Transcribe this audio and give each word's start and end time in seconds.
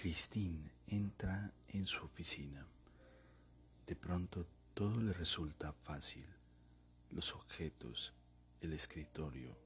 Christine 0.00 0.72
entra 0.86 1.52
en 1.68 1.84
su 1.84 2.02
oficina. 2.06 2.66
De 3.86 3.94
pronto 3.94 4.46
todo 4.72 4.98
le 4.98 5.12
resulta 5.12 5.74
fácil. 5.74 6.24
Los 7.10 7.34
objetos, 7.34 8.14
el 8.62 8.72
escritorio, 8.72 9.58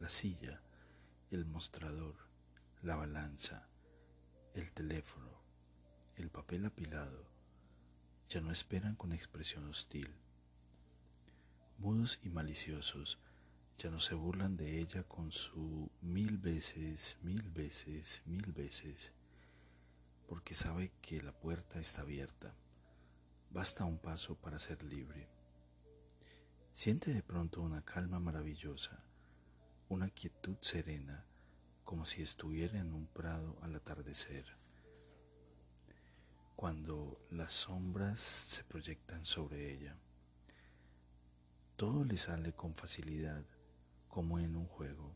la 0.00 0.08
silla, 0.08 0.60
el 1.30 1.44
mostrador, 1.44 2.16
la 2.82 2.96
balanza, 2.96 3.68
el 4.54 4.72
teléfono, 4.72 5.30
el 6.16 6.30
papel 6.30 6.66
apilado, 6.66 7.24
ya 8.28 8.40
no 8.40 8.50
esperan 8.50 8.96
con 8.96 9.12
expresión 9.12 9.68
hostil. 9.68 10.12
Mudos 11.78 12.18
y 12.24 12.28
maliciosos, 12.28 13.20
ya 13.78 13.92
no 13.92 14.00
se 14.00 14.16
burlan 14.16 14.56
de 14.56 14.80
ella 14.80 15.04
con 15.04 15.30
su 15.30 15.92
mil 16.00 16.38
veces, 16.38 17.18
mil 17.22 17.48
veces, 17.50 18.22
mil 18.26 18.50
veces, 18.50 19.12
porque 20.26 20.54
sabe 20.54 20.92
que 21.00 21.20
la 21.20 21.32
puerta 21.32 21.78
está 21.78 22.02
abierta 22.02 22.54
Basta 23.56 23.86
un 23.86 23.98
paso 23.98 24.34
para 24.36 24.58
ser 24.58 24.82
libre. 24.82 25.28
Siente 26.74 27.14
de 27.14 27.22
pronto 27.22 27.62
una 27.62 27.82
calma 27.82 28.20
maravillosa, 28.20 29.02
una 29.88 30.10
quietud 30.10 30.58
serena, 30.60 31.24
como 31.82 32.04
si 32.04 32.20
estuviera 32.20 32.78
en 32.78 32.92
un 32.92 33.06
prado 33.06 33.56
al 33.62 33.74
atardecer. 33.74 34.44
Cuando 36.54 37.18
las 37.30 37.54
sombras 37.54 38.20
se 38.20 38.62
proyectan 38.64 39.24
sobre 39.24 39.72
ella, 39.72 39.96
todo 41.76 42.04
le 42.04 42.18
sale 42.18 42.52
con 42.52 42.74
facilidad, 42.74 43.42
como 44.08 44.38
en 44.38 44.54
un 44.54 44.66
juego. 44.66 45.14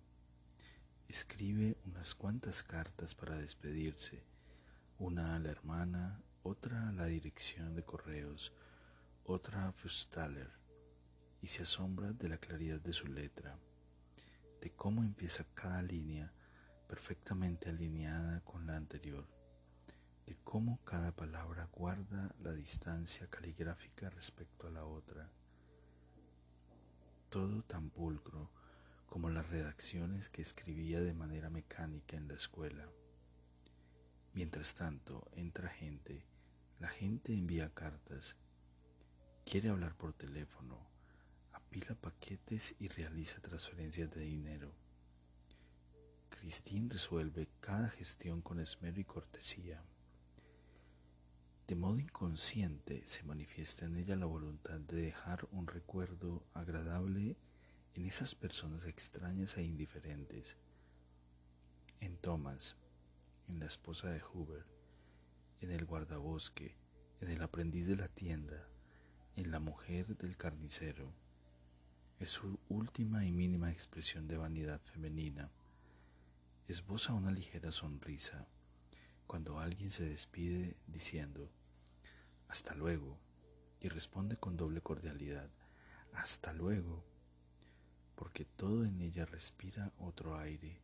Escribe 1.08 1.76
unas 1.84 2.14
cuantas 2.14 2.62
cartas 2.62 3.14
para 3.14 3.36
despedirse, 3.36 4.24
una 5.00 5.34
a 5.34 5.38
la 5.38 5.50
hermana, 5.50 6.20
otra 6.42 6.90
a 6.90 6.92
la 6.92 7.06
dirección 7.06 7.74
de 7.74 7.82
correos, 7.82 8.52
otra 9.24 9.68
a 9.68 9.72
Fustaler, 9.72 10.50
y 11.40 11.46
se 11.46 11.62
asombra 11.62 12.12
de 12.12 12.28
la 12.28 12.36
claridad 12.36 12.78
de 12.80 12.92
su 12.92 13.06
letra, 13.08 13.58
de 14.60 14.70
cómo 14.72 15.02
empieza 15.02 15.46
cada 15.54 15.80
línea 15.80 16.30
perfectamente 16.86 17.70
alineada 17.70 18.42
con 18.44 18.66
la 18.66 18.76
anterior, 18.76 19.26
de 20.26 20.36
cómo 20.44 20.78
cada 20.84 21.16
palabra 21.16 21.70
guarda 21.72 22.34
la 22.38 22.52
distancia 22.52 23.26
caligráfica 23.30 24.10
respecto 24.10 24.66
a 24.66 24.70
la 24.70 24.84
otra. 24.84 25.30
Todo 27.30 27.62
tan 27.62 27.88
pulcro 27.88 28.50
como 29.06 29.30
las 29.30 29.48
redacciones 29.48 30.28
que 30.28 30.42
escribía 30.42 31.00
de 31.00 31.14
manera 31.14 31.48
mecánica 31.48 32.18
en 32.18 32.28
la 32.28 32.34
escuela. 32.34 32.86
Mientras 34.32 34.74
tanto, 34.74 35.28
entra 35.34 35.68
gente 35.68 36.24
la 36.80 36.88
gente 36.88 37.34
envía 37.34 37.74
cartas, 37.74 38.36
quiere 39.44 39.68
hablar 39.68 39.94
por 39.98 40.14
teléfono, 40.14 40.78
apila 41.52 41.94
paquetes 41.94 42.74
y 42.78 42.88
realiza 42.88 43.42
transferencias 43.42 44.10
de 44.10 44.22
dinero. 44.22 44.72
Christine 46.30 46.88
resuelve 46.88 47.50
cada 47.60 47.90
gestión 47.90 48.40
con 48.40 48.60
esmero 48.60 48.98
y 48.98 49.04
cortesía. 49.04 49.84
De 51.66 51.74
modo 51.74 51.98
inconsciente 51.98 53.02
se 53.06 53.24
manifiesta 53.24 53.84
en 53.84 53.98
ella 53.98 54.16
la 54.16 54.24
voluntad 54.24 54.80
de 54.80 55.02
dejar 55.02 55.46
un 55.52 55.66
recuerdo 55.66 56.46
agradable 56.54 57.36
en 57.92 58.06
esas 58.06 58.34
personas 58.34 58.86
extrañas 58.86 59.58
e 59.58 59.64
indiferentes. 59.64 60.56
En 62.00 62.16
Thomas, 62.16 62.76
en 63.50 63.58
la 63.58 63.66
esposa 63.66 64.08
de 64.08 64.20
Hoover, 64.20 64.64
en 65.60 65.72
el 65.72 65.84
guardabosque, 65.84 66.76
en 67.20 67.30
el 67.30 67.42
aprendiz 67.42 67.88
de 67.88 67.96
la 67.96 68.06
tienda, 68.06 68.68
en 69.34 69.50
la 69.50 69.58
mujer 69.58 70.16
del 70.16 70.36
carnicero. 70.36 71.12
Es 72.20 72.30
su 72.30 72.60
última 72.68 73.24
y 73.24 73.32
mínima 73.32 73.72
expresión 73.72 74.28
de 74.28 74.36
vanidad 74.36 74.80
femenina. 74.80 75.50
Esboza 76.68 77.12
una 77.12 77.32
ligera 77.32 77.72
sonrisa 77.72 78.46
cuando 79.26 79.58
alguien 79.58 79.90
se 79.90 80.04
despide 80.04 80.76
diciendo 80.86 81.50
hasta 82.46 82.74
luego 82.74 83.18
y 83.80 83.88
responde 83.88 84.36
con 84.36 84.56
doble 84.56 84.80
cordialidad 84.80 85.50
hasta 86.12 86.52
luego 86.52 87.04
porque 88.14 88.44
todo 88.44 88.84
en 88.84 89.00
ella 89.00 89.24
respira 89.24 89.92
otro 89.98 90.38
aire, 90.38 90.80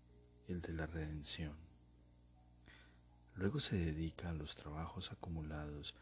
el 0.49 0.61
de 0.63 0.73
la 0.73 0.87
redención. 0.87 1.66
Luego 3.37 3.61
se 3.61 3.77
dedica 3.77 4.31
a 4.31 4.35
los 4.35 4.55
trabajos 4.55 5.13
acumulados 5.13 5.95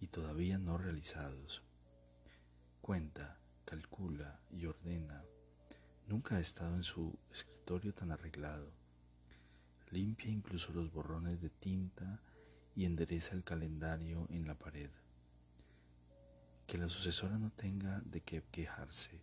y 0.00 0.06
todavía 0.06 0.56
no 0.56 0.78
realizados. 0.78 1.62
Cuenta, 2.80 3.40
calcula 3.64 4.40
y 4.50 4.66
ordena. 4.66 5.24
Nunca 6.06 6.36
ha 6.36 6.40
estado 6.40 6.76
en 6.76 6.84
su 6.84 7.18
escritorio 7.32 7.92
tan 7.92 8.12
arreglado. 8.12 8.70
Limpia 9.90 10.30
incluso 10.30 10.72
los 10.72 10.92
borrones 10.92 11.40
de 11.40 11.50
tinta 11.50 12.20
y 12.76 12.84
endereza 12.84 13.34
el 13.34 13.42
calendario 13.42 14.28
en 14.30 14.46
la 14.46 14.54
pared. 14.54 14.90
Que 16.68 16.78
la 16.78 16.88
sucesora 16.88 17.36
no 17.36 17.50
tenga 17.50 18.00
de 18.04 18.20
qué 18.20 18.44
quejarse. 18.52 19.20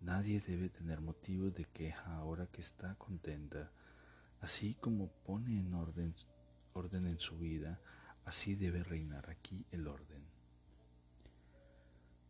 Nadie 0.00 0.40
debe 0.40 0.68
tener 0.68 1.00
motivos 1.00 1.52
de 1.52 1.64
queja 1.64 2.14
ahora 2.14 2.46
que 2.46 2.60
está 2.60 2.94
contenta, 2.94 3.72
así 4.40 4.74
como 4.74 5.08
pone 5.24 5.58
en 5.58 5.74
orden 5.74 6.14
orden 6.74 7.06
en 7.06 7.20
su 7.20 7.38
vida, 7.38 7.80
así 8.24 8.56
debe 8.56 8.82
reinar 8.82 9.30
aquí 9.30 9.64
el 9.70 9.86
orden. 9.86 10.24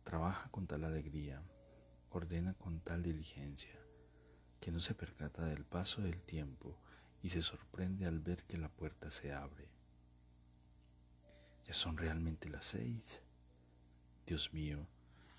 Trabaja 0.03 0.49
con 0.51 0.67
tal 0.67 0.83
alegría, 0.83 1.41
ordena 2.11 2.53
con 2.53 2.79
tal 2.79 3.01
diligencia, 3.01 3.79
que 4.59 4.71
no 4.71 4.79
se 4.79 4.93
percata 4.93 5.45
del 5.45 5.65
paso 5.65 6.03
del 6.03 6.23
tiempo 6.23 6.77
y 7.23 7.29
se 7.29 7.41
sorprende 7.41 8.05
al 8.05 8.19
ver 8.19 8.43
que 8.43 8.57
la 8.57 8.69
puerta 8.69 9.09
se 9.09 9.33
abre. 9.33 9.67
Ya 11.65 11.73
son 11.73 11.97
realmente 11.97 12.47
las 12.47 12.65
seis. 12.65 13.23
Dios 14.27 14.53
mío, 14.53 14.85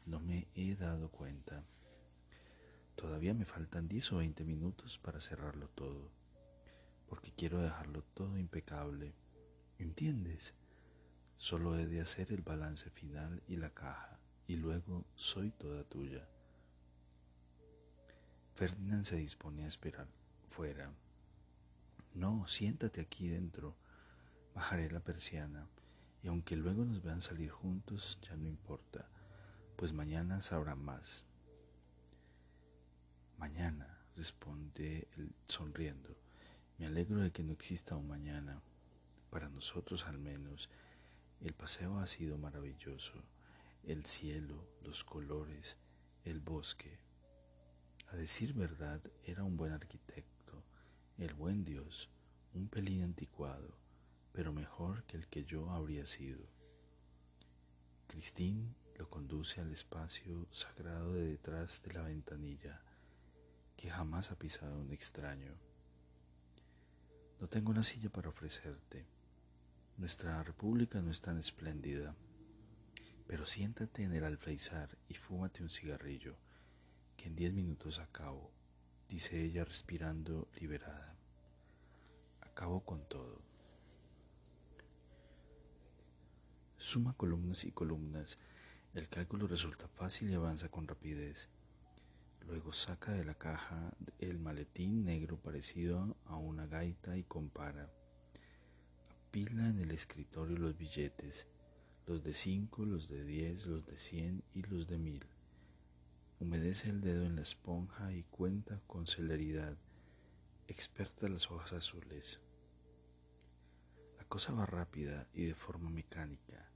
no 0.05 0.19
me 0.19 0.49
he 0.57 0.75
dado 0.75 1.13
cuenta. 1.13 1.63
Todavía 2.97 3.35
me 3.35 3.45
faltan 3.45 3.87
diez 3.87 4.13
o 4.13 4.17
veinte 4.17 4.43
minutos 4.43 4.99
para 4.99 5.21
cerrarlo 5.21 5.69
todo 5.69 6.11
porque 7.07 7.33
quiero 7.33 7.61
dejarlo 7.61 8.03
todo 8.03 8.37
impecable. 8.39 9.15
¿Entiendes? 9.79 10.55
Solo 11.37 11.77
he 11.79 11.87
de 11.87 12.01
hacer 12.01 12.33
el 12.33 12.43
balance 12.43 12.91
final 12.91 13.43
y 13.47 13.57
la 13.57 13.71
caja, 13.71 14.19
y 14.47 14.57
luego 14.57 15.05
soy 15.15 15.51
toda 15.51 15.85
tuya. 15.85 16.27
Ferdinand 18.55 19.05
se 19.05 19.17
dispone 19.17 19.65
a 19.65 19.69
esperar 19.69 20.09
fuera. 20.49 20.91
No, 22.15 22.47
siéntate 22.47 23.03
aquí 23.03 23.29
dentro. 23.29 23.77
Bajaré 24.55 24.91
la 24.91 25.01
persiana, 25.01 25.69
y 26.23 26.29
aunque 26.29 26.57
luego 26.57 26.87
nos 26.87 27.03
vean 27.03 27.21
salir 27.21 27.51
juntos, 27.51 28.19
ya 28.23 28.35
no 28.37 28.49
importa, 28.49 29.07
pues 29.77 29.93
mañana 29.93 30.41
sabrá 30.41 30.75
más. 30.75 31.27
Mañana, 33.37 33.99
responde 34.17 35.09
él 35.17 35.35
sonriendo. 35.47 36.17
Me 36.79 36.87
alegro 36.87 37.21
de 37.21 37.33
que 37.33 37.43
no 37.43 37.53
exista 37.53 37.97
un 37.97 38.09
mañana. 38.09 38.61
Para 39.31 39.49
nosotros 39.49 40.07
al 40.07 40.19
menos, 40.19 40.69
el 41.41 41.55
paseo 41.55 41.99
ha 41.99 42.07
sido 42.07 42.39
maravilloso. 42.39 43.23
El 43.83 44.05
cielo, 44.05 44.69
los 44.83 45.05
colores, 45.05 45.77
el 46.25 46.41
bosque. 46.41 46.99
A 48.09 48.17
decir 48.17 48.53
verdad, 48.53 49.01
era 49.25 49.43
un 49.43 49.57
buen 49.57 49.73
arquitecto, 49.73 50.65
el 51.19 51.35
buen 51.35 51.65
Dios, 51.65 52.11
un 52.53 52.69
pelín 52.69 53.03
anticuado, 53.03 53.79
pero 54.33 54.53
mejor 54.53 55.05
que 55.05 55.17
el 55.17 55.27
que 55.29 55.45
yo 55.45 55.71
habría 55.71 56.05
sido. 56.05 56.47
Christine 58.07 58.75
lo 58.99 59.09
conduce 59.09 59.61
al 59.61 59.73
espacio 59.73 60.47
sagrado 60.51 61.15
de 61.15 61.27
detrás 61.27 61.83
de 61.83 61.95
la 61.95 62.03
ventanilla 62.03 62.83
que 63.77 63.91
jamás 63.91 64.31
ha 64.31 64.39
pisado 64.39 64.79
un 64.79 64.93
extraño. 64.93 65.66
No 67.41 67.49
tengo 67.49 67.71
una 67.71 67.83
silla 67.83 68.09
para 68.09 68.31
ofrecerte. 68.31 69.05
Nuestra 69.99 70.43
república 70.43 71.03
no 71.03 71.11
es 71.11 71.21
tan 71.21 71.39
espléndida. 71.39 72.15
Pero 73.27 73.45
siéntate 73.45 74.05
en 74.05 74.15
el 74.15 74.25
alféizar 74.25 74.97
y 75.09 75.15
fúmate 75.15 75.63
un 75.63 75.69
cigarrillo, 75.69 76.37
que 77.17 77.27
en 77.27 77.37
diez 77.37 77.53
minutos 77.53 77.99
acabo, 77.99 78.53
dice 79.09 79.43
ella 79.43 79.65
respirando 79.65 80.49
liberada. 80.61 81.15
Acabo 82.41 82.85
con 82.85 83.07
todo. 83.09 83.43
Suma 86.79 87.15
columnas 87.15 87.65
y 87.65 87.73
columnas. 87.73 88.39
El 88.95 89.09
cálculo 89.09 89.47
resulta 89.47 89.89
fácil 89.89 90.31
y 90.31 90.35
avanza 90.35 90.71
con 90.71 90.87
rapidez. 90.87 91.51
Luego 92.47 92.73
saca 92.73 93.13
de 93.13 93.25
la 93.25 93.35
caja 93.35 93.93
el 94.21 94.39
maletín 94.39 95.05
negro 95.05 95.37
parecido 95.37 96.17
a 96.27 96.37
una 96.37 96.67
gaita 96.67 97.17
y 97.17 97.25
compara. 97.25 97.91
Apila 99.11 99.69
en 99.69 99.81
el 99.81 99.91
escritorio 99.91 100.57
los 100.57 100.79
billetes, 100.79 101.49
los 102.07 102.23
de 102.23 102.33
cinco, 102.33 102.85
los 102.85 103.09
de 103.09 103.25
diez, 103.25 103.67
los 103.67 103.85
de 103.85 103.97
cien 103.97 104.45
y 104.55 104.63
los 104.63 104.87
de 104.87 104.97
mil. 104.97 105.25
Humedece 106.39 106.89
el 106.89 107.01
dedo 107.01 107.25
en 107.25 107.35
la 107.35 107.43
esponja 107.43 108.13
y 108.13 108.23
cuenta 108.23 108.81
con 108.87 109.09
celeridad, 109.09 109.77
experta 110.69 111.29
las 111.29 111.51
hojas 111.51 111.73
azules. 111.73 112.41
La 114.19 114.25
cosa 114.25 114.53
va 114.53 114.67
rápida 114.67 115.29
y 115.35 115.47
de 115.47 115.55
forma 115.57 115.91
mecánica. 115.91 116.71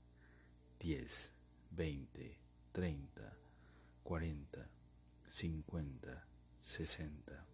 Diez, 0.79 1.31
veinte, 1.69 2.37
treinta, 2.73 3.37
cuarenta. 4.03 4.69
50, 5.31 6.27
60. 6.59 7.45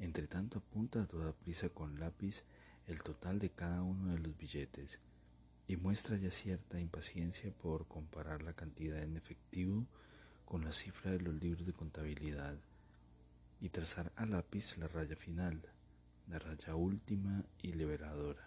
Entre 0.00 0.26
tanto 0.26 0.58
apunta 0.58 1.00
a 1.00 1.06
toda 1.06 1.32
prisa 1.32 1.70
con 1.70 1.98
lápiz 1.98 2.44
el 2.86 3.02
total 3.02 3.38
de 3.38 3.48
cada 3.48 3.82
uno 3.82 4.12
de 4.12 4.18
los 4.18 4.36
billetes 4.36 5.00
y 5.66 5.76
muestra 5.78 6.18
ya 6.18 6.30
cierta 6.30 6.78
impaciencia 6.78 7.50
por 7.52 7.88
comparar 7.88 8.42
la 8.42 8.52
cantidad 8.52 9.02
en 9.02 9.16
efectivo 9.16 9.86
con 10.44 10.62
la 10.62 10.72
cifra 10.72 11.10
de 11.10 11.22
los 11.22 11.34
libros 11.36 11.64
de 11.64 11.72
contabilidad 11.72 12.58
y 13.62 13.70
trazar 13.70 14.12
a 14.16 14.26
lápiz 14.26 14.76
la 14.76 14.88
raya 14.88 15.16
final, 15.16 15.62
la 16.28 16.38
raya 16.38 16.74
última 16.74 17.46
y 17.62 17.72
liberadora. 17.72 18.46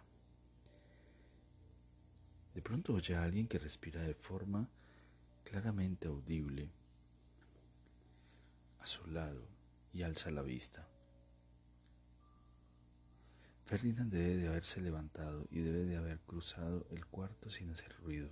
De 2.54 2.62
pronto 2.62 2.94
oye 2.94 3.16
a 3.16 3.24
alguien 3.24 3.48
que 3.48 3.58
respira 3.58 4.04
de 4.04 4.14
forma 4.14 4.70
claramente 5.44 6.08
audible 6.08 6.70
a 8.82 8.86
su 8.86 9.06
lado 9.08 9.48
y 9.94 10.04
alza 10.04 10.32
la 10.32 10.42
vista. 10.42 10.88
Ferdinand 13.64 14.12
debe 14.12 14.38
de 14.38 14.48
haberse 14.48 14.82
levantado 14.82 15.48
y 15.50 15.60
debe 15.62 15.86
de 15.86 15.98
haber 15.98 16.20
cruzado 16.20 16.88
el 16.90 17.06
cuarto 17.06 17.50
sin 17.50 17.70
hacer 17.70 17.96
ruido. 17.98 18.30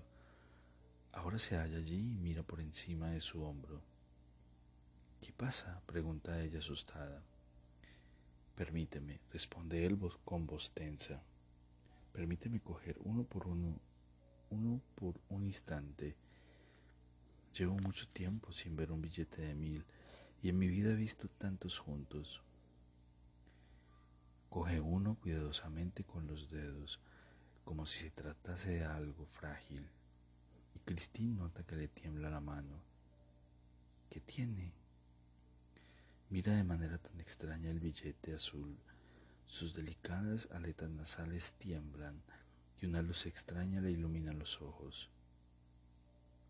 Ahora 1.13 1.39
se 1.39 1.55
halla 1.55 1.77
allí 1.77 2.13
y 2.13 2.17
mira 2.17 2.43
por 2.43 2.59
encima 2.59 3.09
de 3.11 3.21
su 3.21 3.43
hombro. 3.43 3.81
¿Qué 5.21 5.31
pasa? 5.31 5.81
pregunta 5.85 6.41
ella 6.41 6.59
asustada. 6.59 7.23
Permíteme, 8.55 9.21
responde 9.31 9.85
él 9.85 9.97
con 10.25 10.45
voz 10.45 10.71
tensa. 10.73 11.23
Permíteme 12.11 12.59
coger 12.59 12.97
uno 13.03 13.23
por 13.23 13.47
uno, 13.47 13.79
uno 14.49 14.81
por 14.95 15.19
un 15.29 15.45
instante. 15.45 16.15
Llevo 17.53 17.75
mucho 17.83 18.07
tiempo 18.07 18.51
sin 18.51 18.75
ver 18.75 18.91
un 18.91 19.01
billete 19.01 19.41
de 19.41 19.55
mil 19.55 19.85
y 20.41 20.49
en 20.49 20.57
mi 20.57 20.67
vida 20.67 20.91
he 20.91 20.95
visto 20.95 21.27
tantos 21.27 21.79
juntos. 21.79 22.41
Coge 24.49 24.79
uno 24.81 25.15
cuidadosamente 25.15 26.03
con 26.03 26.27
los 26.27 26.49
dedos, 26.49 26.99
como 27.63 27.85
si 27.85 27.99
se 27.99 28.11
tratase 28.11 28.71
de 28.71 28.85
algo 28.85 29.25
frágil, 29.25 29.87
y 30.73 30.79
Christine 30.79 31.35
nota 31.35 31.63
que 31.63 31.75
le 31.75 31.87
tiembla 31.87 32.29
la 32.29 32.39
mano. 32.39 32.81
¿Qué 34.09 34.19
tiene? 34.19 34.73
Mira 36.29 36.55
de 36.55 36.63
manera 36.63 36.97
tan 36.97 37.19
extraña 37.19 37.69
el 37.69 37.79
billete 37.79 38.33
azul. 38.33 38.77
Sus 39.45 39.73
delicadas 39.73 40.47
aletas 40.51 40.89
nasales 40.89 41.53
tiemblan 41.53 42.21
y 42.79 42.85
una 42.85 43.01
luz 43.01 43.25
extraña 43.25 43.81
le 43.81 43.91
ilumina 43.91 44.31
los 44.33 44.61
ojos. 44.61 45.09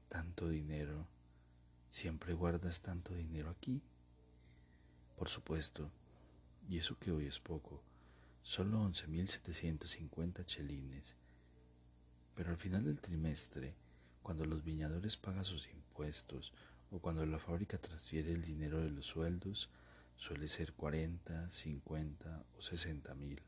Tanto 0.09 0.47
dinero. 0.49 1.07
¿Siempre 1.89 2.33
guardas 2.33 2.81
tanto 2.81 3.15
dinero 3.15 3.49
aquí? 3.49 3.81
Por 5.17 5.27
supuesto, 5.27 5.91
y 6.69 6.77
eso 6.77 6.97
que 6.99 7.11
hoy 7.11 7.25
es 7.25 7.39
poco, 7.39 7.81
solo 8.43 8.79
11.750 8.87 10.45
chelines. 10.45 11.15
Pero 12.35 12.51
al 12.51 12.57
final 12.57 12.83
del 12.83 13.01
trimestre, 13.01 13.73
cuando 14.21 14.45
los 14.45 14.63
viñadores 14.63 15.17
pagan 15.17 15.43
sus 15.43 15.67
impuestos 15.69 16.53
o 16.91 16.99
cuando 16.99 17.25
la 17.25 17.39
fábrica 17.39 17.79
transfiere 17.79 18.31
el 18.31 18.43
dinero 18.43 18.79
de 18.79 18.91
los 18.91 19.07
sueldos, 19.07 19.69
suele 20.15 20.47
ser 20.47 20.73
40, 20.73 21.49
50 21.49 22.43
o 22.55 22.61
60 22.61 23.15
mil. 23.15 23.41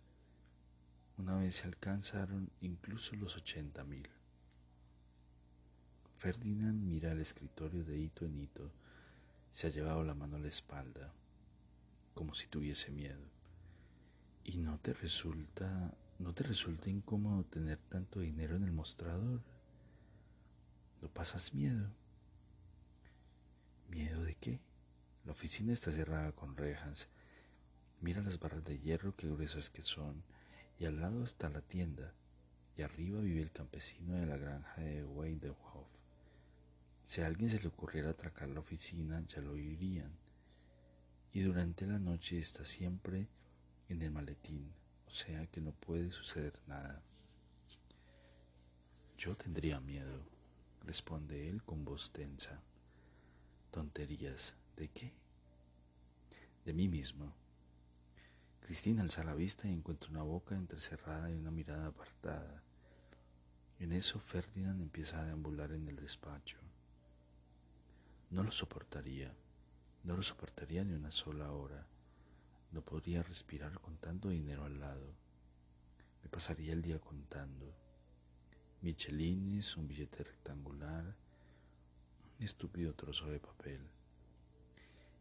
Una 1.17 1.37
vez 1.37 1.55
se 1.55 1.67
alcanzaron 1.67 2.49
incluso 2.61 3.15
los 3.15 3.35
80 3.37 3.83
mil. 3.83 4.09
Ferdinand 6.21 6.79
mira 6.79 7.13
el 7.13 7.19
escritorio 7.19 7.83
de 7.83 7.97
hito 7.97 8.25
en 8.25 8.37
hito. 8.37 8.71
Se 9.51 9.65
ha 9.65 9.69
llevado 9.71 10.03
la 10.03 10.13
mano 10.13 10.35
a 10.35 10.39
la 10.39 10.49
espalda, 10.49 11.11
como 12.13 12.35
si 12.35 12.45
tuviese 12.45 12.91
miedo. 12.91 13.25
¿Y 14.43 14.57
no 14.57 14.77
te 14.77 14.93
resulta, 14.93 15.95
no 16.19 16.31
te 16.35 16.43
resulta 16.43 16.91
incómodo 16.91 17.43
tener 17.45 17.79
tanto 17.89 18.19
dinero 18.19 18.55
en 18.55 18.65
el 18.65 18.71
mostrador? 18.71 19.41
¿No 21.01 21.09
pasas 21.09 21.55
miedo? 21.55 21.89
¿Miedo 23.89 24.23
de 24.23 24.35
qué? 24.35 24.59
La 25.25 25.31
oficina 25.31 25.73
está 25.73 25.91
cerrada 25.91 26.33
con 26.33 26.55
rejas. 26.55 27.07
Mira 27.99 28.21
las 28.21 28.39
barras 28.39 28.63
de 28.63 28.77
hierro 28.77 29.15
que 29.15 29.25
gruesas 29.27 29.71
que 29.71 29.81
son, 29.81 30.23
y 30.77 30.85
al 30.85 31.01
lado 31.01 31.23
está 31.23 31.49
la 31.49 31.61
tienda, 31.61 32.13
y 32.77 32.83
arriba 32.83 33.21
vive 33.21 33.41
el 33.41 33.51
campesino 33.51 34.13
de 34.13 34.27
la 34.27 34.37
granja 34.37 34.81
de 34.81 35.03
Weidenhof. 35.03 35.90
Si 37.11 37.19
a 37.19 37.27
alguien 37.27 37.49
se 37.49 37.59
le 37.59 37.67
ocurriera 37.67 38.11
atracar 38.11 38.47
la 38.47 38.61
oficina, 38.61 39.21
ya 39.25 39.41
lo 39.41 39.51
oirían. 39.51 40.13
Y 41.33 41.41
durante 41.41 41.85
la 41.85 41.99
noche 41.99 42.39
está 42.39 42.63
siempre 42.63 43.27
en 43.89 44.01
el 44.01 44.11
maletín, 44.11 44.71
o 45.07 45.09
sea 45.09 45.45
que 45.47 45.59
no 45.59 45.73
puede 45.73 46.09
suceder 46.09 46.57
nada. 46.67 47.03
Yo 49.17 49.35
tendría 49.35 49.81
miedo, 49.81 50.25
responde 50.85 51.49
él 51.49 51.61
con 51.63 51.83
voz 51.83 52.13
tensa. 52.13 52.61
Tonterías, 53.71 54.55
¿de 54.77 54.87
qué? 54.87 55.11
De 56.63 56.71
mí 56.71 56.87
mismo. 56.87 57.33
Cristina 58.61 59.01
alza 59.01 59.25
la 59.25 59.35
vista 59.35 59.67
y 59.67 59.73
encuentra 59.73 60.11
una 60.11 60.23
boca 60.23 60.55
entrecerrada 60.55 61.29
y 61.29 61.33
una 61.33 61.51
mirada 61.51 61.87
apartada. 61.87 62.63
En 63.79 63.91
eso 63.91 64.17
Ferdinand 64.17 64.81
empieza 64.81 65.19
a 65.19 65.25
deambular 65.25 65.73
en 65.73 65.89
el 65.89 65.97
despacho. 65.97 66.70
No 68.31 68.43
lo 68.43 68.51
soportaría, 68.51 69.35
no 70.05 70.15
lo 70.15 70.23
soportaría 70.23 70.85
ni 70.85 70.93
una 70.93 71.11
sola 71.11 71.51
hora. 71.51 71.85
No 72.71 72.81
podría 72.81 73.21
respirar 73.23 73.77
con 73.81 73.97
tanto 73.97 74.29
dinero 74.29 74.63
al 74.63 74.79
lado. 74.79 75.13
Me 76.23 76.29
pasaría 76.29 76.71
el 76.71 76.81
día 76.81 76.97
contando. 76.97 77.75
Michelines, 78.79 79.75
un 79.75 79.89
billete 79.89 80.23
rectangular, 80.23 81.13
un 82.39 82.45
estúpido 82.45 82.93
trozo 82.93 83.29
de 83.29 83.41
papel. 83.41 83.85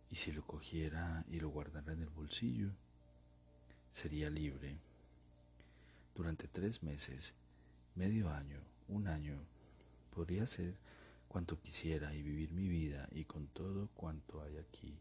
Y 0.09 0.15
si 0.15 0.31
lo 0.31 0.47
cogiera 0.47 1.25
y 1.29 1.41
lo 1.41 1.49
guardara 1.49 1.93
en 1.93 2.03
el 2.03 2.11
bolsillo, 2.11 2.71
sería 3.91 4.31
libre. 4.31 4.79
Durante 6.15 6.47
tres 6.47 6.85
meses, 6.85 7.35
medio 7.97 8.31
año, 8.31 8.61
un 8.87 9.09
año, 9.09 9.45
podría 10.15 10.47
ser 10.47 10.79
cuanto 11.31 11.61
quisiera 11.61 12.13
y 12.13 12.23
vivir 12.23 12.51
mi 12.51 12.67
vida 12.69 13.09
y 13.13 13.25
con 13.25 13.47
todo 13.47 13.89
cuanto 13.95 14.43
hay 14.43 14.57
aquí. 14.57 14.99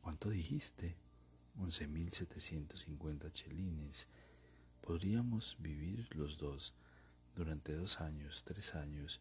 ¿Cuánto 0.00 0.30
dijiste? 0.30 0.96
Once 1.60 1.86
mil 1.86 2.10
setecientos 2.10 2.80
cincuenta 2.80 3.30
chelines. 3.30 4.08
Podríamos 4.80 5.58
vivir 5.60 6.08
los 6.16 6.38
dos 6.38 6.72
durante 7.36 7.74
dos 7.74 8.00
años, 8.00 8.44
tres 8.44 8.74
años, 8.76 9.20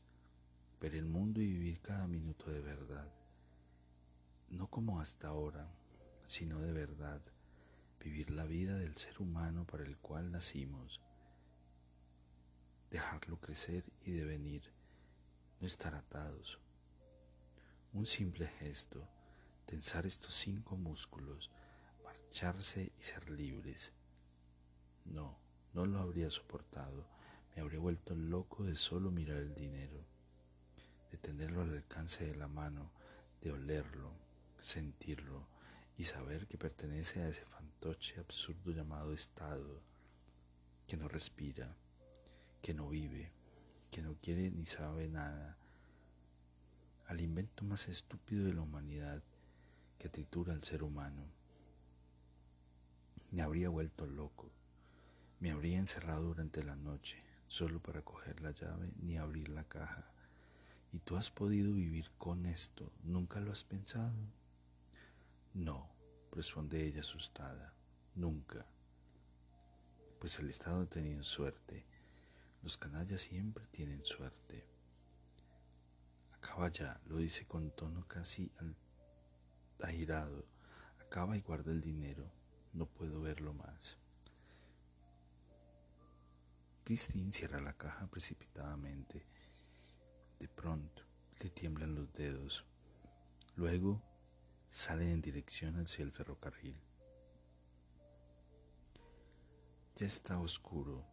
ver 0.79 0.95
el 0.95 1.05
mundo 1.05 1.41
y 1.41 1.47
vivir 1.47 1.81
cada 1.81 2.07
minuto 2.07 2.49
de 2.49 2.61
verdad. 2.61 3.11
No 4.47 4.67
como 4.67 5.01
hasta 5.01 5.27
ahora, 5.27 5.69
sino 6.23 6.61
de 6.61 6.71
verdad, 6.71 7.21
vivir 7.99 8.29
la 8.29 8.45
vida 8.45 8.77
del 8.77 8.95
ser 8.95 9.21
humano 9.21 9.65
para 9.65 9.83
el 9.83 9.97
cual 9.97 10.31
nacimos, 10.31 11.01
dejarlo 12.89 13.37
crecer 13.41 13.83
y 14.05 14.11
devenir, 14.11 14.71
no 15.59 15.67
estar 15.67 15.95
atados. 15.95 16.59
Un 17.93 18.05
simple 18.05 18.47
gesto, 18.47 19.07
tensar 19.65 20.05
estos 20.05 20.33
cinco 20.33 20.77
músculos, 20.77 21.51
marcharse 22.03 22.91
y 22.97 23.01
ser 23.01 23.29
libres. 23.29 23.93
No, 25.05 25.37
no 25.73 25.85
lo 25.85 25.99
habría 25.99 26.29
soportado, 26.29 27.07
me 27.55 27.61
habría 27.61 27.79
vuelto 27.79 28.15
loco 28.15 28.63
de 28.63 28.75
solo 28.75 29.11
mirar 29.11 29.37
el 29.37 29.53
dinero, 29.53 30.05
de 31.11 31.17
tenerlo 31.17 31.61
al 31.61 31.73
alcance 31.73 32.25
de 32.25 32.35
la 32.35 32.47
mano, 32.47 32.91
de 33.41 33.51
olerlo, 33.51 34.11
sentirlo 34.59 35.47
y 35.97 36.05
saber 36.05 36.47
que 36.47 36.57
pertenece 36.57 37.21
a 37.21 37.29
ese 37.29 37.45
fantoche 37.45 38.19
absurdo 38.19 38.71
llamado 38.71 39.13
Estado, 39.13 39.81
que 40.87 40.97
no 40.97 41.07
respira, 41.07 41.75
que 42.61 42.73
no 42.73 42.89
vive, 42.89 43.31
que 43.93 44.01
no 44.01 44.15
quiere 44.15 44.49
ni 44.49 44.65
sabe 44.65 45.07
nada, 45.07 45.55
al 47.05 47.21
invento 47.21 47.63
más 47.63 47.87
estúpido 47.87 48.45
de 48.45 48.53
la 48.55 48.61
humanidad 48.61 49.21
que 49.99 50.09
tritura 50.09 50.51
al 50.53 50.63
ser 50.63 50.81
humano. 50.81 51.27
Me 53.29 53.43
habría 53.43 53.69
vuelto 53.69 54.07
loco, 54.07 54.49
me 55.39 55.51
habría 55.51 55.77
encerrado 55.77 56.23
durante 56.23 56.63
la 56.63 56.75
noche, 56.75 57.23
solo 57.45 57.79
para 57.79 58.01
coger 58.01 58.41
la 58.41 58.49
llave 58.49 58.91
ni 58.99 59.17
abrir 59.17 59.49
la 59.49 59.63
caja. 59.65 60.07
¿Y 60.91 60.97
tú 60.97 61.15
has 61.15 61.29
podido 61.29 61.71
vivir 61.71 62.09
con 62.17 62.47
esto? 62.47 62.91
¿Nunca 63.03 63.41
lo 63.41 63.51
has 63.51 63.63
pensado? 63.63 64.17
No, 65.53 65.87
responde 66.31 66.83
ella 66.83 67.01
asustada, 67.01 67.75
nunca. 68.15 68.65
Pues 70.19 70.39
el 70.39 70.49
Estado 70.49 70.81
ha 70.81 70.85
tenido 70.87 71.21
suerte. 71.21 71.92
Los 72.63 72.77
canallas 72.77 73.19
siempre 73.19 73.67
tienen 73.67 74.05
suerte. 74.05 74.65
Acaba 76.31 76.69
ya, 76.69 76.99
lo 77.05 77.17
dice 77.17 77.45
con 77.45 77.71
tono 77.71 78.07
casi 78.07 78.49
airado. 79.81 80.45
Acaba 81.01 81.35
y 81.35 81.41
guarda 81.41 81.71
el 81.71 81.81
dinero. 81.81 82.31
No 82.71 82.85
puedo 82.85 83.21
verlo 83.21 83.53
más. 83.53 83.97
Christine 86.85 87.33
cierra 87.33 87.59
la 87.59 87.73
caja 87.73 88.07
precipitadamente. 88.07 89.25
De 90.39 90.47
pronto 90.47 91.03
le 91.41 91.49
tiemblan 91.49 91.95
los 91.95 92.13
dedos. 92.13 92.65
Luego 93.55 94.01
salen 94.69 95.09
en 95.09 95.21
dirección 95.21 95.75
hacia 95.79 96.03
el 96.03 96.11
ferrocarril. 96.11 96.81
Ya 99.95 100.05
está 100.05 100.39
oscuro, 100.39 101.05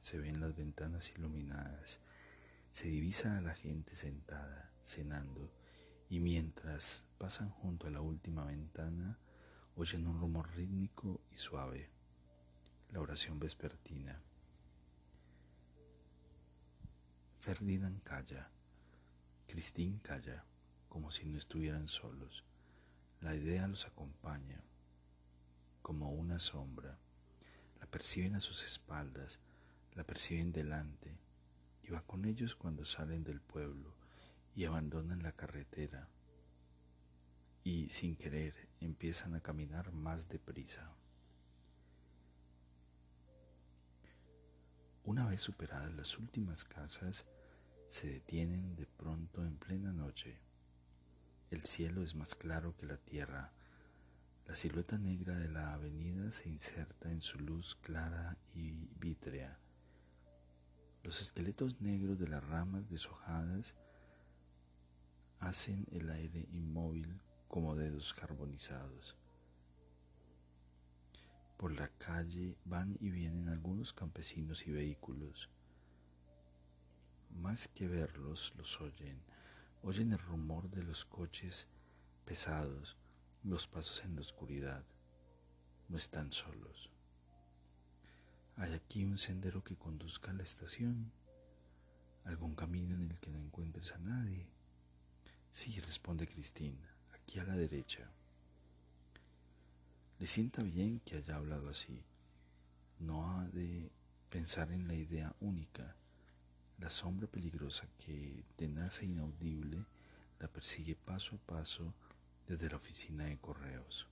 se 0.00 0.18
ven 0.18 0.40
las 0.40 0.56
ventanas 0.56 1.10
iluminadas, 1.16 2.00
se 2.72 2.88
divisa 2.88 3.36
a 3.36 3.40
la 3.40 3.54
gente 3.54 3.94
sentada, 3.94 4.72
cenando, 4.82 5.52
y 6.08 6.20
mientras 6.20 7.06
pasan 7.18 7.50
junto 7.50 7.86
a 7.86 7.90
la 7.90 8.00
última 8.00 8.44
ventana, 8.44 9.18
oyen 9.76 10.06
un 10.06 10.18
rumor 10.20 10.54
rítmico 10.54 11.20
y 11.30 11.36
suave, 11.36 11.90
la 12.90 13.00
oración 13.00 13.38
vespertina. 13.38 14.20
Ferdinand 17.38 18.02
calla, 18.02 18.50
Christine 19.46 20.00
calla, 20.02 20.44
como 20.88 21.10
si 21.10 21.26
no 21.26 21.38
estuvieran 21.38 21.88
solos. 21.88 22.44
La 23.20 23.34
idea 23.34 23.68
los 23.68 23.86
acompaña 23.86 24.60
como 25.82 26.10
una 26.12 26.38
sombra. 26.38 26.98
La 27.80 27.86
perciben 27.86 28.34
a 28.34 28.40
sus 28.40 28.62
espaldas, 28.62 29.40
la 29.94 30.04
perciben 30.04 30.52
delante 30.52 31.18
y 31.82 31.90
va 31.90 32.02
con 32.02 32.24
ellos 32.24 32.54
cuando 32.54 32.84
salen 32.84 33.24
del 33.24 33.40
pueblo 33.40 33.94
y 34.54 34.64
abandonan 34.64 35.22
la 35.22 35.32
carretera 35.32 36.08
y 37.62 37.90
sin 37.90 38.16
querer 38.16 38.68
empiezan 38.80 39.34
a 39.34 39.40
caminar 39.40 39.92
más 39.92 40.28
deprisa. 40.28 40.94
Una 45.04 45.26
vez 45.26 45.40
superadas 45.40 45.92
las 45.94 46.18
últimas 46.18 46.64
casas, 46.64 47.26
se 47.88 48.06
detienen 48.06 48.76
de 48.76 48.86
pronto 48.86 49.44
en 49.44 49.56
plena 49.56 49.92
noche 49.92 50.40
el 51.50 51.64
cielo 51.64 52.04
es 52.04 52.14
más 52.14 52.36
claro 52.36 52.76
que 52.76 52.86
la 52.86 52.96
tierra. 52.96 53.52
La 54.46 54.54
silueta 54.54 54.98
negra 54.98 55.36
de 55.36 55.48
la 55.48 55.72
avenida 55.72 56.30
se 56.30 56.48
inserta 56.48 57.10
en 57.10 57.20
su 57.20 57.40
luz 57.40 57.74
clara 57.74 58.36
y 58.54 58.88
vítrea. 59.00 59.58
Los 61.02 61.20
esqueletos 61.20 61.80
negros 61.80 62.18
de 62.18 62.28
las 62.28 62.44
ramas 62.44 62.88
deshojadas 62.88 63.74
hacen 65.38 65.86
el 65.90 66.10
aire 66.10 66.46
inmóvil 66.52 67.20
como 67.48 67.74
dedos 67.74 68.12
carbonizados. 68.12 69.16
Por 71.56 71.72
la 71.78 71.88
calle 71.88 72.56
van 72.64 72.96
y 73.00 73.10
vienen 73.10 73.48
algunos 73.48 73.92
campesinos 73.92 74.66
y 74.66 74.72
vehículos. 74.72 75.50
Más 77.30 77.68
que 77.68 77.86
verlos, 77.86 78.54
los 78.56 78.80
oyen 78.80 79.22
Oyen 79.82 80.12
el 80.12 80.18
rumor 80.18 80.68
de 80.68 80.82
los 80.82 81.06
coches 81.06 81.66
pesados, 82.26 82.98
los 83.42 83.66
pasos 83.66 84.04
en 84.04 84.14
la 84.14 84.20
oscuridad. 84.20 84.84
No 85.88 85.96
están 85.96 86.32
solos. 86.32 86.90
¿Hay 88.60 88.74
aquí 88.74 89.04
un 89.04 89.16
sendero 89.16 89.64
que 89.64 89.76
conduzca 89.76 90.32
a 90.32 90.34
la 90.34 90.42
estación? 90.42 91.10
¿Algún 92.24 92.54
camino 92.54 92.94
en 92.94 93.10
el 93.10 93.18
que 93.18 93.30
no 93.30 93.38
encuentres 93.38 93.92
a 93.92 93.98
nadie? 93.98 94.50
Sí, 95.50 95.80
responde 95.80 96.28
Cristina, 96.28 96.94
aquí 97.14 97.38
a 97.38 97.44
la 97.44 97.56
derecha. 97.56 98.10
Le 100.18 100.26
sienta 100.26 100.62
bien 100.62 101.00
que 101.06 101.16
haya 101.16 101.36
hablado 101.36 101.70
así. 101.70 102.04
No 102.98 103.30
ha 103.30 103.48
de 103.48 103.90
pensar 104.28 104.70
en 104.72 104.86
la 104.86 104.94
idea 104.94 105.34
única 105.40 105.96
la 106.80 106.90
sombra 106.90 107.26
peligrosa 107.28 107.88
que, 107.96 108.44
tenaz 108.56 109.00
e 109.00 109.06
inaudible, 109.06 109.86
la 110.38 110.48
persigue 110.48 110.96
paso 110.96 111.36
a 111.36 111.38
paso 111.38 111.94
desde 112.46 112.68
la 112.68 112.76
oficina 112.76 113.24
de 113.24 113.38
correos. 113.38 114.09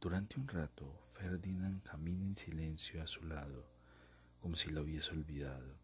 Durante 0.00 0.38
un 0.38 0.46
rato, 0.46 1.02
Ferdinand 1.06 1.82
camina 1.82 2.24
en 2.24 2.36
silencio 2.36 3.02
a 3.02 3.06
su 3.08 3.24
lado, 3.24 3.66
como 4.40 4.54
si 4.54 4.70
la 4.70 4.80
hubiese 4.80 5.10
olvidado. 5.10 5.74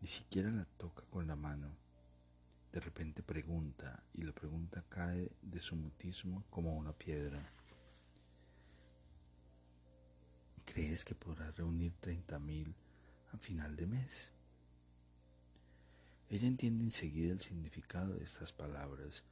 Ni 0.00 0.08
siquiera 0.08 0.50
la 0.50 0.64
toca 0.64 1.04
con 1.04 1.28
la 1.28 1.36
mano. 1.36 1.68
De 2.72 2.80
repente 2.80 3.22
pregunta, 3.22 4.02
y 4.14 4.22
la 4.22 4.32
pregunta 4.32 4.84
cae 4.88 5.30
de 5.42 5.60
su 5.60 5.76
mutismo 5.76 6.44
como 6.50 6.76
una 6.76 6.92
piedra. 6.92 7.40
¿Crees 10.64 11.04
que 11.04 11.14
podrás 11.14 11.54
reunir 11.56 11.92
treinta 12.00 12.40
mil 12.40 12.74
a 13.32 13.38
final 13.38 13.76
de 13.76 13.86
mes? 13.86 14.32
Ella 16.28 16.48
entiende 16.48 16.82
enseguida 16.82 17.32
el 17.32 17.40
significado 17.40 18.14
de 18.14 18.24
estas 18.24 18.52
palabras, 18.52 19.22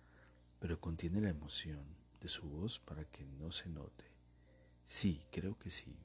pero 0.60 0.80
contiene 0.80 1.20
la 1.20 1.30
emoción 1.30 2.03
su 2.28 2.48
voz 2.48 2.78
para 2.80 3.04
que 3.04 3.24
no 3.24 3.50
se 3.50 3.68
note. 3.68 4.04
Sí, 4.84 5.22
creo 5.30 5.58
que 5.58 5.70
sí. 5.70 5.96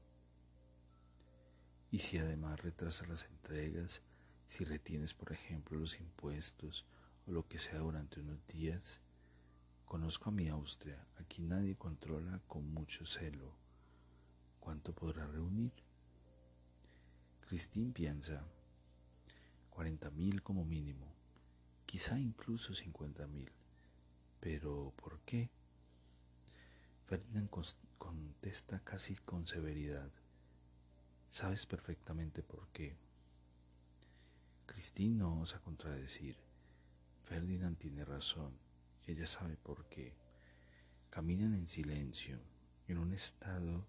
Y 1.92 2.00
si 2.00 2.18
además 2.18 2.60
retrasas 2.60 3.10
las 3.10 3.26
entregas, 3.26 4.02
si 4.46 4.64
retienes, 4.64 5.14
por 5.14 5.32
ejemplo, 5.32 5.78
los 5.78 6.00
impuestos 6.00 6.86
o 7.28 7.32
lo 7.32 7.48
que 7.48 7.60
sea 7.60 7.80
durante 7.80 8.20
unos 8.20 8.46
días, 8.48 9.02
conozco 9.86 10.30
a 10.30 10.32
mi 10.32 10.50
Austria, 10.50 11.08
aquí 11.18 11.42
nadie 11.42 11.76
controla 11.76 12.42
con 12.48 12.74
mucho 12.74 13.06
celo. 13.06 13.56
¿Cuánto 14.60 14.94
podrá 14.94 15.26
reunir? 15.28 15.74
Christine 17.42 17.92
piensa, 17.92 18.46
40 19.72 20.12
mil 20.12 20.44
como 20.44 20.66
mínimo, 20.66 21.12
quizá 21.86 22.20
incluso 22.20 22.76
50 22.76 23.26
mil. 23.28 23.52
Pero 24.40 24.94
¿por 24.96 25.20
qué? 25.22 25.50
Ferdinand 27.10 27.50
contesta 27.98 28.84
casi 28.84 29.16
con 29.16 29.48
severidad. 29.48 30.12
Sabes 31.28 31.66
perfectamente 31.66 32.44
por 32.44 32.68
qué. 32.68 32.96
Christine 34.68 35.16
no 35.16 35.42
osa 35.42 35.60
contradecir. 35.60 36.38
Ferdinand 37.24 37.80
tiene 37.80 38.06
razón. 38.06 38.54
Ella 39.08 39.26
sabe 39.26 39.58
por 39.58 39.90
qué. 39.90 40.14
Caminan 41.10 41.56
en 41.56 41.68
silencio, 41.68 42.38
en 42.88 43.00
un 43.00 43.12
estado, 43.12 43.88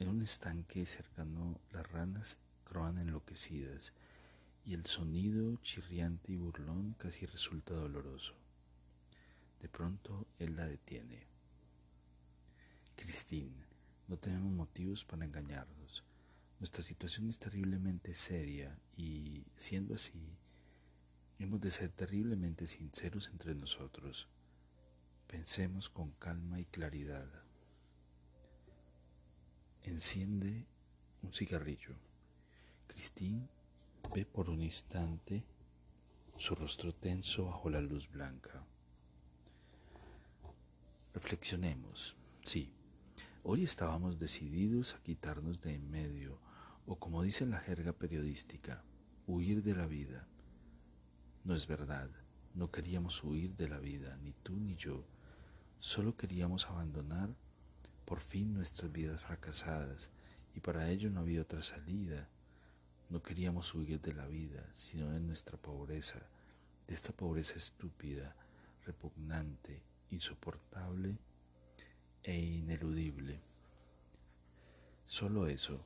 en 0.00 0.08
un 0.08 0.22
estanque 0.22 0.84
cercano 0.84 1.60
las 1.70 1.88
ranas 1.92 2.38
croan 2.64 2.98
enloquecidas 2.98 3.92
y 4.64 4.74
el 4.74 4.84
sonido 4.84 5.54
chirriante 5.58 6.32
y 6.32 6.36
burlón 6.38 6.94
casi 6.98 7.24
resulta 7.24 7.74
doloroso. 7.74 8.39
De 9.60 9.68
pronto 9.68 10.26
él 10.38 10.56
la 10.56 10.66
detiene. 10.66 11.26
Christine, 12.96 13.64
no 14.08 14.16
tenemos 14.16 14.50
motivos 14.52 15.04
para 15.04 15.24
engañarnos. 15.24 16.04
Nuestra 16.58 16.82
situación 16.82 17.28
es 17.28 17.38
terriblemente 17.38 18.12
seria 18.14 18.78
y, 18.96 19.44
siendo 19.56 19.94
así, 19.94 20.36
hemos 21.38 21.60
de 21.60 21.70
ser 21.70 21.90
terriblemente 21.90 22.66
sinceros 22.66 23.28
entre 23.28 23.54
nosotros. 23.54 24.28
Pensemos 25.26 25.88
con 25.88 26.10
calma 26.12 26.60
y 26.60 26.64
claridad. 26.64 27.28
Enciende 29.82 30.66
un 31.22 31.32
cigarrillo. 31.32 31.94
Christine 32.88 33.48
ve 34.14 34.26
por 34.26 34.50
un 34.50 34.62
instante 34.62 35.44
su 36.36 36.54
rostro 36.54 36.94
tenso 36.94 37.46
bajo 37.46 37.70
la 37.70 37.80
luz 37.80 38.10
blanca. 38.10 38.64
Reflexionemos. 41.22 42.16
Sí, 42.42 42.72
hoy 43.42 43.62
estábamos 43.62 44.18
decididos 44.18 44.94
a 44.94 45.02
quitarnos 45.02 45.60
de 45.60 45.74
en 45.74 45.90
medio, 45.90 46.40
o 46.86 46.98
como 46.98 47.22
dice 47.22 47.44
la 47.44 47.58
jerga 47.58 47.92
periodística, 47.92 48.82
huir 49.26 49.62
de 49.62 49.74
la 49.74 49.86
vida. 49.86 50.26
No 51.44 51.54
es 51.54 51.66
verdad, 51.66 52.08
no 52.54 52.70
queríamos 52.70 53.22
huir 53.22 53.54
de 53.54 53.68
la 53.68 53.78
vida, 53.78 54.16
ni 54.22 54.32
tú 54.32 54.58
ni 54.58 54.76
yo, 54.76 55.04
solo 55.78 56.16
queríamos 56.16 56.66
abandonar 56.66 57.28
por 58.06 58.20
fin 58.20 58.54
nuestras 58.54 58.90
vidas 58.90 59.20
fracasadas, 59.20 60.10
y 60.54 60.60
para 60.60 60.88
ello 60.88 61.10
no 61.10 61.20
había 61.20 61.42
otra 61.42 61.62
salida. 61.62 62.30
No 63.10 63.22
queríamos 63.22 63.74
huir 63.74 64.00
de 64.00 64.14
la 64.14 64.26
vida, 64.26 64.66
sino 64.72 65.10
de 65.10 65.20
nuestra 65.20 65.58
pobreza, 65.58 66.26
de 66.88 66.94
esta 66.94 67.12
pobreza 67.12 67.56
estúpida, 67.56 68.34
repugnante, 68.86 69.82
insoportable 70.10 71.16
e 72.22 72.38
ineludible. 72.38 73.40
Solo 75.06 75.46
eso, 75.46 75.84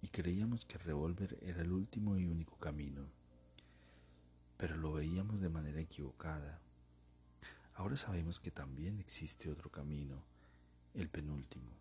y 0.00 0.08
creíamos 0.08 0.64
que 0.64 0.76
el 0.76 0.84
revólver 0.84 1.38
era 1.42 1.62
el 1.62 1.72
último 1.72 2.16
y 2.16 2.26
único 2.26 2.56
camino, 2.58 3.06
pero 4.56 4.76
lo 4.76 4.92
veíamos 4.92 5.40
de 5.40 5.48
manera 5.48 5.80
equivocada. 5.80 6.60
Ahora 7.74 7.96
sabemos 7.96 8.38
que 8.38 8.50
también 8.50 8.98
existe 9.00 9.50
otro 9.50 9.70
camino, 9.70 10.22
el 10.94 11.08
penúltimo. 11.08 11.72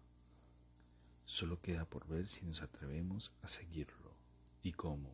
Solo 1.26 1.62
queda 1.62 1.86
por 1.86 2.08
ver 2.08 2.28
si 2.28 2.46
nos 2.46 2.62
atrevemos 2.62 3.32
a 3.42 3.48
seguirlo 3.48 4.14
y 4.62 4.72
cómo. 4.72 5.12